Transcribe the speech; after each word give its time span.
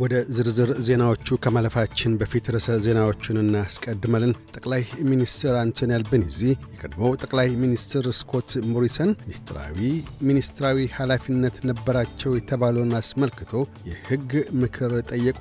ወደ 0.00 0.14
ዝርዝር 0.36 0.70
ዜናዎቹ 0.86 1.36
ከማለፋችን 1.44 2.12
በፊት 2.20 2.46
ርዕሰ 2.54 2.76
ዜናዎቹን 2.84 3.38
እናስቀድመልን። 3.40 4.32
ጠቅላይ 4.54 4.82
ሚኒስትር 5.10 5.54
አንቶኒ 5.60 5.90
አልቤኒዚ 5.96 6.38
የቀድሞው 6.72 7.16
ጠቅላይ 7.22 7.48
ሚኒስትር 7.62 8.06
ስኮት 8.20 8.52
ሞሪሰን 8.70 9.10
ሚኒስትራዊ 9.22 9.80
ሚኒስትራዊ 10.28 10.86
ኃላፊነት 10.96 11.58
ነበራቸው 11.70 12.36
የተባለውን 12.36 12.94
አስመልክቶ 13.00 13.52
የሕግ 13.90 14.30
ምክር 14.62 14.94
ጠየቁ። 15.10 15.40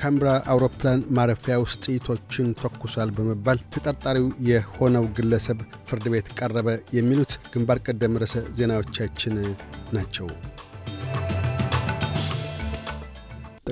ካምብራ 0.00 0.30
አውሮፕላን 0.52 1.06
ማረፊያ 1.16 1.54
ውስጥ 1.62 1.82
ጥይቶችን 1.86 2.48
ተኩሷል 2.58 3.12
በመባል 3.16 3.60
ተጠርጣሪው 3.74 4.26
የሆነው 4.50 5.06
ግለሰብ 5.18 5.60
ፍርድ 5.88 6.06
ቤት 6.14 6.28
ቀረበ። 6.38 6.68
የሚሉት 6.96 7.34
ግንባር 7.54 7.80
ቀደም 7.86 8.20
ርዕሰ 8.22 8.44
ዜናዎቻችን 8.58 9.36
ናቸው። 9.92 10.28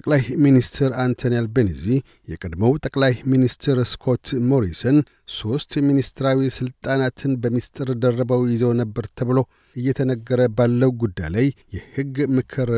ጠቅላይ 0.06 0.24
ሚኒስትር 0.44 0.90
አንቶኒ 1.02 1.34
አልቤኒዚ 1.38 1.84
የቀድሞው 2.30 2.72
ጠቅላይ 2.82 3.12
ሚኒስትር 3.32 3.76
ስኮት 3.92 4.26
ሞሪሰን 4.50 4.96
ሦስት 5.36 5.72
ሚኒስትራዊ 5.86 6.48
ሥልጣናትን 6.56 7.32
በሚስጥር 7.42 7.90
ደርበው 8.02 8.42
ይዘው 8.50 8.72
ነበር 8.80 9.06
ተብሎ 9.18 9.38
እየተነገረ 9.76 10.40
ባለው 10.58 10.90
ጉዳይ 11.02 11.30
ላይ 11.36 11.46
የሕግ 11.76 12.18
ምክር 12.36 12.70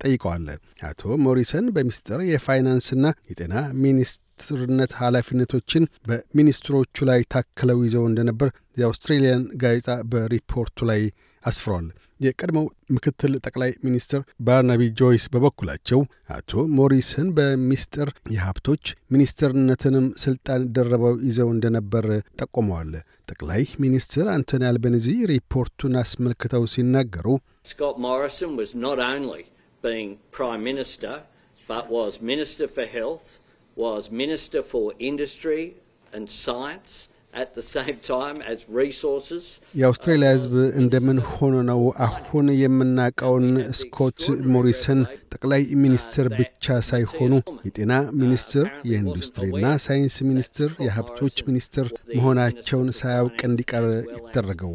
ጠይቀዋል። 0.00 0.44
አቶ 0.88 1.16
ሞሪሰን 1.24 1.72
በሚስጥር 1.76 2.20
የፋይናንስና 2.28 3.04
የጤና 3.30 3.54
ሚኒስትርነት 3.84 4.92
ኃላፊነቶችን 5.00 5.86
በሚኒስትሮቹ 6.08 7.06
ላይ 7.10 7.22
ታክለው 7.34 7.80
ይዘው 7.86 8.04
እንደነበር 8.10 8.50
የአውስትሬልያን 8.76 9.44
ጋዜጣ 9.62 9.98
በሪፖርቱ 10.12 10.88
ላይ 10.90 11.02
አስፍሯል። 11.42 11.88
የቀድሞው 12.20 12.66
ምክትል 12.96 13.32
ጠቅላይ 13.46 13.70
ሚኒስትር 13.86 14.20
ባርናቢ 14.46 14.82
ጆይስ 15.00 15.24
በበኩላቸው 15.32 16.00
አቶ 16.36 16.64
ሞሪሰን 16.78 17.28
በሚስጥር 17.38 18.08
የሀብቶች 18.34 18.84
ሚኒስትርነትንም 19.14 20.06
ስልጣን 20.24 20.62
ደረበው 20.76 21.16
ይዘው 21.28 21.50
እንደነበር 21.56 22.06
ጠቁመዋል። 22.40 22.92
ጠቅላይ 23.28 23.64
ሚኒስትር 23.84 24.26
አንቶኒ 24.34 24.64
አልቤኒዚ 24.70 25.08
ሪፖርቱን 25.32 25.96
አስመልክተው 26.04 26.64
ሲናገሩ 26.74 27.26
Scott 27.64 27.96
Morrison 28.00 28.50
was 28.56 28.72
not 28.78 28.98
only 29.06 29.42
being 29.84 30.10
Prime 30.32 30.62
Minister, 30.62 31.14
but 31.68 31.84
was 31.90 32.12
Minister 32.24 32.66
for 32.68 32.86
Health, 32.92 33.26
was 33.76 34.02
Minister 34.22 34.62
for 34.64 34.84
Industry 35.10 35.62
and 36.12 36.24
Science 36.44 36.92
Resources. 38.76 39.44
የአውስትሬልያ 39.74 40.28
ሕዝብ 40.34 40.52
እንደምን 40.80 41.18
ሆኖ 41.30 41.54
ነው 41.68 41.80
አሁን 42.06 42.46
የምናውቀውን 42.60 43.46
ስኮት 43.80 44.20
ሞሪሰን 44.54 45.00
ጠቅላይ 45.34 45.62
ሚኒስትር 45.82 46.26
ብቻ 46.34 46.76
ሳይሆኑ 46.88 47.32
የጤና 47.66 47.92
ሚኒስትር፣ 48.20 48.66
የኢንዱስትሪና 48.90 49.66
ሳይንስ 49.86 50.16
ሚኒስትር፣ 50.30 50.70
የሀብቶች 50.86 51.36
ሚኒስትር 51.48 51.88
መሆናቸውን 52.16 52.88
ሳያውቅ 53.00 53.38
እንዲቀር 53.50 53.86
ተደረገው? 54.16 54.74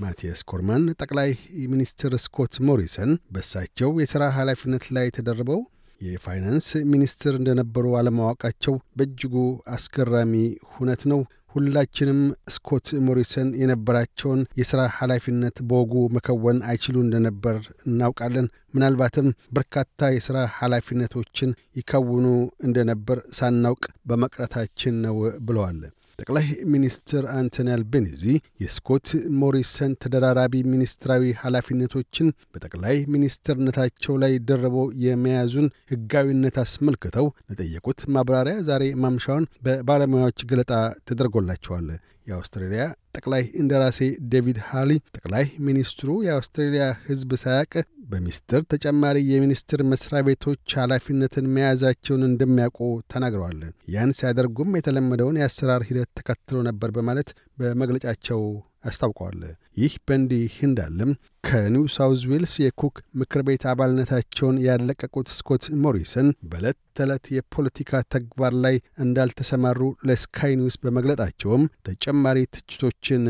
ማቲያስ 0.00 0.42
ኮርማን 0.50 0.84
ጠቅላይ 1.00 1.32
ሚኒስትር 1.72 2.14
ስኮት 2.26 2.54
ሞሪሰን 2.68 3.12
በእሳቸው 3.32 3.90
የሥራ 4.02 4.24
ኃላፊነት 4.38 4.86
ላይ 4.96 5.08
ተደርበው 5.18 5.62
የፋይናንስ 6.00 6.66
ሚኒስትር 6.92 7.32
እንደነበሩ 7.38 7.86
አለማወቃቸው 7.98 8.74
በእጅጉ 8.96 9.34
አስገራሚ 9.68 10.34
ሁነት 10.74 11.02
ነው። 11.12 11.20
ሁላችንም 11.50 12.20
ስኮት 12.54 12.88
ሞሪሰን 13.06 13.48
የነበራቸውን 13.60 14.40
የሥራ 14.60 14.80
ኃላፊነት 14.96 15.56
በወጉ 15.68 15.94
መከወን 16.16 16.58
አይችሉ 16.68 16.96
እንደነበር 17.04 17.58
እናውቃለን። 17.88 18.46
ምናልባትም 18.74 19.28
በርካታ 19.52 20.10
የሥራ 20.14 20.38
ኃላፊነቶችን 20.58 21.50
ይከውኑ 21.78 22.26
እንደነበር 22.66 23.20
ሳናውቅ 23.38 23.84
በመቅረታችን 24.06 24.96
ነው 25.06 25.16
ብለዋል። 25.46 25.80
ጠቅላይ 26.18 26.46
ሚኒስትር 26.72 27.24
አንቶኒ 27.34 27.68
አልቤኒዚ 27.74 28.22
የስኮት 28.62 29.08
ሞሪሰን 29.40 29.92
ተደራራቢ 30.02 30.54
ሚኒስትራዊ 30.72 31.22
ኃላፊነቶችን 31.42 32.28
በጠቅላይ 32.54 32.96
ሚኒስትርነታቸው 33.14 34.14
ላይ 34.22 34.32
ደርበው 34.48 34.86
የመያዙን 35.04 35.68
ሕጋዊነት 35.92 36.56
አስመልክተው 36.64 37.28
ለጠየቁት 37.50 38.00
ማብራሪያ 38.16 38.56
ዛሬ 38.68 38.84
ማምሻውን 39.04 39.46
በባለሙያዎች 39.66 40.46
ገለጣ 40.50 40.72
ተደርጎላቸዋል። 41.10 41.88
የአውስትሬልያ 42.26 42.82
ጠቅላይ 43.16 43.44
እንደራሴ 43.60 44.00
ዴቪድ 44.32 44.58
ሃሊ 44.66 44.90
ጠቅላይ 45.16 45.46
ሚኒስትሩ 45.66 46.08
የአውስትሬልያ 46.26 46.84
ሕዝብ 47.06 47.30
ሳያቅ 47.42 47.72
በሚስጥር 48.08 48.62
ተጨማሪ 48.72 49.16
የሚኒስትር 49.28 49.80
መስሪያ 49.90 50.20
ቤቶች 50.26 50.74
ኃላፊነትን 50.78 51.50
መያዛቸውን 51.54 52.22
እንደሚያውቁ 52.28 52.80
ተናግረዋል። 53.12 53.60
ያን 53.94 54.14
ሲያደርጉም 54.18 54.76
የተለመደውን 54.78 55.38
የአሰራር 55.40 55.84
ሂደት 55.88 56.10
ተከትሎ 56.18 56.58
ነበር 56.68 56.92
በማለት 56.96 57.30
በመግለጫቸው 57.58 58.40
አስታውቀዋል። 58.84 59.40
ይህ 59.78 59.92
በእንዲህ 60.06 60.54
እንዳለም 60.66 61.10
ከኒው 61.44 61.84
ሳውዝ 61.94 62.22
ዌልስ 62.30 62.54
የኩክ 62.62 62.96
ምክር 63.20 63.42
ቤት 63.48 63.64
አባልነታቸውን 63.70 64.56
ያለቀቁት 64.66 65.28
ስኮት 65.36 65.64
ሞሪሰን 65.82 66.28
በዕለት 66.50 66.78
ተዕለት 66.98 67.26
የፖለቲካ 67.36 68.00
ተግባር 68.14 68.54
ላይ 68.64 68.76
እንዳልተሰማሩ 69.04 69.80
ለስካይ 70.08 70.54
ኒውስ 70.60 70.78
በመግለጣቸውም 70.84 71.64
ተጨማሪ 71.88 72.40
ትችቶችን 72.56 73.24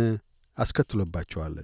አስከትሎባቸዋል። 0.58 1.56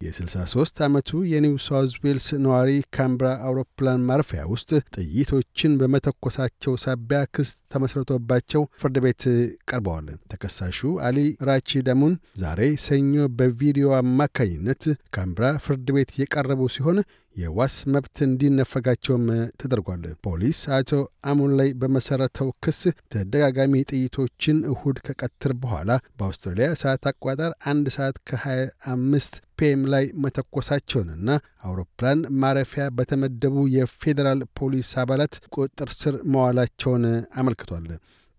የ63 0.00 0.78
ዓመቱ 0.84 1.18
የኒው 1.30 1.54
ሳውዝ 1.64 1.90
ዌልስ 2.02 2.26
ነዋሪ 2.44 2.68
ካንብራ 2.96 3.26
አውሮፕላን 3.46 4.04
ማረፊያ 4.08 4.42
ውስጥ 4.52 4.70
ጥይቶችን 4.94 5.72
በመተኮሳቸው 5.80 6.74
ሳቢያ 6.84 7.18
ክስ 7.34 7.50
ተመስርቶባቸው 7.74 8.62
ፍርድ 8.80 8.96
ቤት 9.04 9.24
ቀርበዋል። 9.70 10.06
ተከሳሹ 10.32 10.78
አሊ 11.08 11.18
ራቺድ 11.48 11.82
አሙን 11.88 12.14
ዛሬ 12.42 12.70
ሰኞ 12.86 13.26
በቪዲዮ 13.38 13.90
አማካኝነት 14.00 14.84
ካምብራ 15.16 15.50
ፍርድ 15.66 15.90
ቤት 15.96 16.12
የቀረቡ 16.20 16.70
ሲሆን 16.76 17.00
የዋስ 17.36 17.74
መብት 17.92 18.16
እንዲነፈጋቸውም 18.24 19.26
ተደርጓል። 19.60 20.04
ፖሊስ 20.24 20.60
አቶ 20.76 20.90
አሙን 21.30 21.52
ላይ 21.60 21.68
በመሠረተው 21.80 22.48
ክስ 22.64 22.80
ተደጋጋሚ 23.12 23.82
ጥይቶችን 23.90 24.58
እሁድ 24.72 24.98
ከቀትር 25.06 25.52
በኋላ 25.62 25.90
በአውስትራሊያ 26.18 26.68
ሰዓት 26.82 27.06
አቆጣጠር 27.10 27.52
አንድ 27.72 27.88
ሰዓት 27.96 28.18
ከ25 28.30 29.40
PM 29.58 29.82
ላይ 29.94 30.04
መተኮሳቸውንና 30.24 31.30
አውሮፕላን 31.66 32.20
ማረፊያ 32.42 32.86
በተመደቡ 32.98 33.56
የፌዴራል 33.76 34.40
ፖሊስ 34.60 34.92
አባላት 35.02 35.34
ቁጥጥር 35.54 35.92
ስር 35.98 36.16
መዋላቸውን 36.34 37.04
አመልክቷል። 37.40 37.88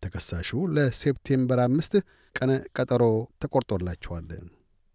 ተከሳሹ 0.04 0.50
ለሴፕቴምበር 0.76 1.60
አምስት 1.66 1.96
ቀነ 2.36 2.52
ቀጠሮ 2.78 3.04
ተቆርጦላቸዋል። 3.44 4.28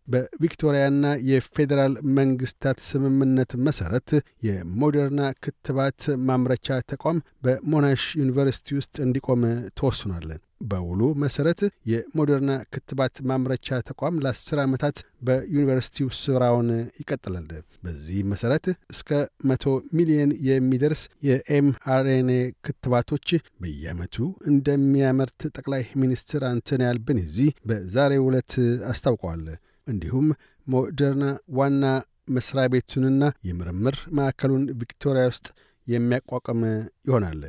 በቪክቶሪያና 0.09 1.05
የፌዴራል 1.31 1.95
መንግስታት 2.19 2.81
ስምምነት 2.89 3.53
መሠረት 3.67 4.11
የሞደርና 4.47 5.23
ክትባት 5.45 6.01
ማምረቻ 6.29 6.79
ተቋም 6.93 7.19
በሞናሽ 7.45 8.03
ዩኒቨርሲቲ 8.21 8.77
ውስጥ 8.79 8.97
እንዲቆም 9.07 9.43
ተወስኗል። 9.79 10.29
በውሉ 10.69 11.01
መሠረት 11.23 11.61
የሞደርና 11.91 12.53
ክትባት 12.75 13.17
ማምረቻ 13.31 13.79
ተቋም 13.89 14.21
ለአስር 14.25 14.59
ዓመታት 14.63 14.97
በዩኒቨርሲቲው 15.27 16.09
ስራውን 16.21 16.69
ይቀጥላል። 17.01 17.49
በዚህ 17.85 18.19
መሠረት 18.33 18.65
እስከ 18.95 19.11
መቶ 19.51 19.65
ሚሊዮን 19.99 20.33
የሚደርስ 20.49 21.03
የኤምአርኤንኤ 21.29 22.39
ክትባቶች 22.67 23.29
በየዓመቱ 23.63 24.17
እንደሚያመርት 24.53 25.41
ጠቅላይ 25.57 25.85
ሚኒስትር 26.03 26.45
አንቶኒ 26.51 26.85
አልቤኒዚ 26.91 27.39
በዛሬው 27.69 28.27
ዕለት 28.31 28.55
አስታውቀዋል። 28.93 29.45
እንዲሁም 29.87 30.27
ሞደርና 30.67 31.25
ዋና 31.59 31.85
መስሪያ 32.31 32.65
ቤቱንና 32.73 33.25
የምርምር 33.49 33.97
ማዕከሉን 34.17 34.65
ቪክቶሪያ 34.81 35.25
ውስጥ 35.31 35.47
የሚያቋቋም 35.87 36.63
ይሆናል። 37.09 37.43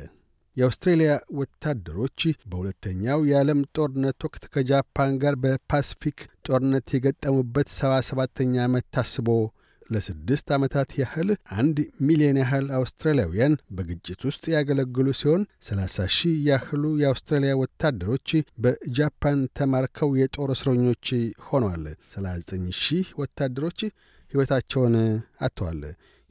የአውስትሬልያ 0.56 1.10
ወታደሮች 1.38 2.20
በሁለተኛው 2.50 3.18
የዓለም 3.28 3.60
ጦርነት 3.76 4.24
ወቅት 4.26 4.44
ከጃፓን 4.54 5.12
ጋር 5.22 5.34
በፓሲፊክ 5.42 6.18
ጦርነት 6.46 6.88
የገጠሙበት 6.94 7.68
ሰባ 7.76 7.92
ሰባተኛ 8.08 8.54
ዓመት 8.64 8.86
ታስቦ 8.96 9.28
ለስድስት 9.90 10.48
ዓመታት 10.56 10.90
ያህል 11.00 11.28
አንድ 11.58 11.76
ሚሊዮን 12.06 12.38
ያህል 12.42 12.66
አውስትራሊያውያን 12.78 13.54
በግጭት 13.76 14.20
ውስጥ 14.28 14.44
ያገለግሉ 14.54 15.06
ሲሆን 15.20 15.42
30 15.68 16.06
ሺህ 16.16 16.36
ያህሉ 16.48 16.84
የአውስትራሊያ 17.02 17.54
ወታደሮች 17.62 18.28
በጃፓን 18.64 19.40
ተማርከው 19.58 20.12
የጦር 20.20 20.50
እስረኞች 20.56 21.06
ሆነዋል። 21.48 21.84
39 22.14 22.54
ሺህ 22.82 23.08
ወታደሮች 23.22 23.80
ሕይወታቸውን 24.30 24.96
አጥተዋል። 25.40 25.82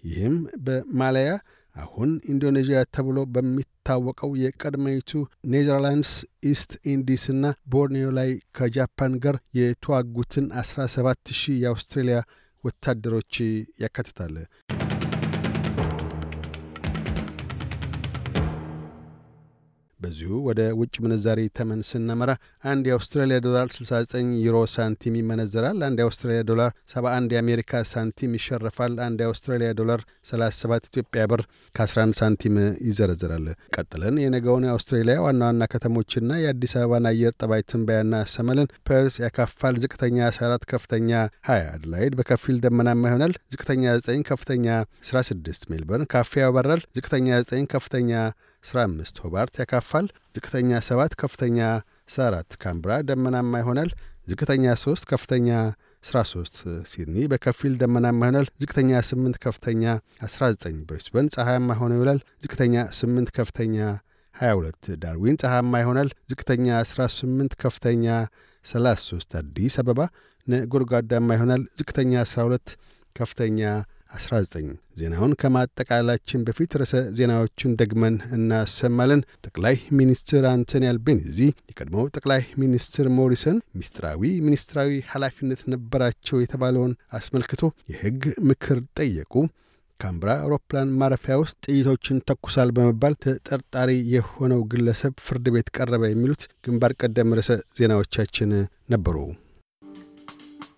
ይህም 0.04 0.36
በማላያ 0.66 1.30
አሁን 1.76 2.12
ኢንዶኔዥያ 2.32 2.80
ተብሎ 2.96 3.18
በሚታወቀው 3.34 4.32
የቀድሞይቱ 4.42 5.12
ኔዘርላንድስ 5.52 6.14
ኢስት 6.52 6.72
ኢንዲስና 6.92 7.44
ቦርኔዮ 7.74 8.08
ላይ 8.18 8.30
ከጃፓን 8.58 9.14
ጋር 9.24 9.36
የተዋጉትን 9.60 10.46
17 10.62 11.34
ሺህ 11.40 11.58
የአውስትሬልያ 11.64 12.20
ወታደሮች 12.68 13.36
ያካትታል። 13.82 14.36
በዚሁ 20.00 20.32
ወደ 20.48 20.62
ውጭ 20.80 20.96
ምንዛሪ 21.04 21.40
ተመን 21.58 21.80
ስናመራ 21.88 22.32
አንድ 22.72 22.84
የአውስትራሊያ 22.90 23.38
ዶላር 23.46 23.68
69 23.76 24.34
ዩሮ 24.44 24.58
ሳንቲም 24.74 25.16
ይመነዘራል። 25.20 25.78
አንድ 25.88 25.98
የአውስትራሊያ 26.02 26.42
ዶላር 26.50 26.72
71 26.92 27.34
የአሜሪካ 27.36 27.82
ሳንቲም 27.92 28.36
ይሸርፋል። 28.38 28.94
አንድ 29.08 29.22
የአውስትራሊያ 29.24 29.70
ዶላር 29.80 30.02
37 30.32 30.90
ኢትዮጵያ 30.92 31.24
ብር 31.32 31.42
ከ11 31.76 32.14
ሳንቲም 32.20 32.56
ይዘረዝራል። 32.88 33.48
ቀጥለን 33.76 34.18
የነገውን 34.24 34.68
የአውስትራሊያ 34.68 35.18
ዋና 35.26 35.42
ዋና 35.50 35.64
ከተሞችና 35.74 36.32
የአዲስ 36.44 36.76
አበባን 36.80 37.10
አየር 37.12 37.34
ጠባይ 37.42 37.64
ትንበያ 37.72 38.24
እናሰማለን 38.36 38.70
ፐርስ 38.88 39.18
ያካፋል። 39.24 39.76
ዝቅተኛ 39.84 40.18
14፣ 40.32 40.70
ከፍተኛ 40.72 41.12
20። 41.48 41.68
አድላይድ 41.74 42.16
በከፊል 42.20 42.58
ደመናማ 42.64 43.04
ይሆናል። 43.10 43.34
ዝቅተኛ 43.54 43.84
9፣ 44.02 44.24
ከፍተኛ 44.30 44.68
16። 45.06 45.68
ሜልበርን 45.72 46.10
ካፊያ 46.14 46.32
ይኖራል። 46.44 46.84
ዝቅተኛ 46.98 47.28
9፣ 47.46 47.68
ከፍተኛ 47.74 48.12
15 48.68 49.22
ሆባርት 49.24 49.56
ያካፋል። 49.62 50.06
ዝቅተኛ 50.36 50.70
7 50.88 51.16
ከፍተኛ 51.22 51.58
14 52.12 52.58
ካምብራ 52.64 52.92
ደመናማ 53.10 53.54
ይሆናል። 53.62 53.90
ዝቅተኛ 54.30 54.66
3 54.82 55.06
ከፍተኛ 55.12 55.50
13 56.04 56.58
ሲድኒ 56.90 57.18
በከፊል 57.32 57.74
ደመናማ 57.82 58.20
ይሆናል። 58.24 58.48
ዝቅተኛ 58.62 58.92
8 59.04 59.40
ከፍተኛ 59.46 59.84
19 60.26 60.82
ብሪስበን 60.90 61.30
ፀሐያማ 61.36 61.78
ሆኖ 61.80 61.92
ይውላል። 61.98 62.20
ዝቅተኛ 62.44 62.76
8 63.00 63.32
ከፍተኛ 63.38 63.78
22 64.36 64.90
ዳርዊን 65.04 65.38
ፀሐያማ 65.44 65.74
ይሆናል። 65.84 66.10
ዝቅተኛ 66.32 66.66
18 66.86 67.56
ከፍተኛ 67.64 68.06
33 68.66 69.38
አዲስ 69.40 69.76
አበባ 69.82 70.00
ነጎድጓዳማ 70.48 71.30
ይሆናል። 71.38 71.64
ዝቅተኛ 71.80 72.14
12 72.26 72.76
ከፍተኛ 73.16 73.62
19 74.12 74.70
ዜናውን 75.00 75.34
ከማጠቃላችን 75.42 76.44
በፊት 76.48 76.72
ርዕሰ 76.80 77.02
ዜናዎቹን 77.18 77.76
ደግመን 77.82 78.16
እናሰማለን። 78.38 79.22
ጠቅላይ 79.46 79.76
ሚኒስትር 80.00 80.46
አንቶኒ 80.52 80.86
አልቤኒዚ 80.92 81.40
የቀድሞው 81.70 82.10
ጠቅላይ 82.16 82.44
ሚኒስትር 82.64 83.08
ሞሪሰን 83.18 83.58
ሚስጥራዊ 83.80 84.32
ሚኒስትራዊ 84.48 84.92
ኃላፊነት 85.12 85.64
ነበራቸው 85.74 86.42
የተባለውን 86.42 86.94
አስመልክቶ 87.20 87.64
የሕግ 87.94 88.22
ምክር 88.50 88.80
ጠየቁ። 89.00 89.34
ካምብራ 90.00 90.32
አውሮፕላን 90.42 90.90
ማረፊያ 91.00 91.36
ውስጥ 91.40 91.58
ጥይቶችን 91.68 92.22
ተኩሳል 92.28 92.70
በመባል 92.76 93.14
ተጠርጣሪ 93.24 93.90
የሆነው 94.14 94.62
ግለሰብ 94.74 95.14
ፍርድ 95.26 95.48
ቤት 95.56 95.70
ቀረበ። 95.78 96.04
የሚሉት 96.12 96.44
ግንባር 96.66 96.94
ቀደም 97.02 97.36
ርዕሰ 97.40 97.50
ዜናዎቻችን 97.80 98.52
ነበሩ። 98.92 99.18